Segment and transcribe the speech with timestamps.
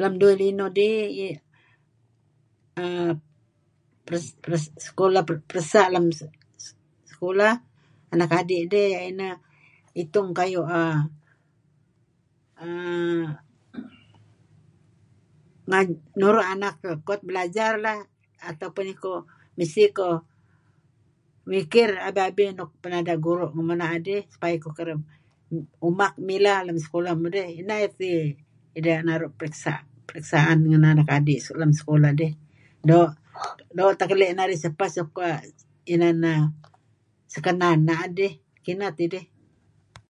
[0.00, 1.34] Lem duih linuh dih
[4.20, 6.04] [stammers] peresa' lem
[7.12, 7.54] sekulah
[8.50, 8.68] dih i'
[10.02, 10.98] itung kayu' err
[16.20, 16.74] nuru' anak
[17.06, 17.98] kuat belajar lah
[18.48, 19.12] atau pun iko,
[19.56, 20.08] mesti iko
[21.52, 25.00] mikir abi-abi nuk binada' guru' ngemuh na'ah dih supaya iko kereb
[25.88, 28.08] umak mileh kem sekulah mudih, Ineh erti
[28.78, 32.32] ideh naru' periksa' periksaan ngen anak adi' nuk lem sekulah dih,
[32.88, 35.14] doo' teh keli' narih sepeh suk
[35.94, 36.18] inan
[37.32, 38.32] sekenan na'ah dih,
[38.64, 39.26] Kineh tidih.